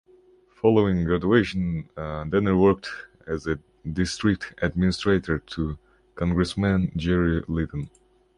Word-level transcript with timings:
Following 0.55 1.03
graduation, 1.03 1.87
Danner 1.95 2.57
worked 2.57 2.89
as 3.27 3.47
district 3.93 4.55
administrator 4.59 5.37
to 5.37 5.77
Congressman 6.15 6.91
Jerry 6.95 7.43
Litton. 7.47 7.87